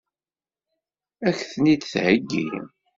[1.27, 2.47] Ad k-ten-id-theggi?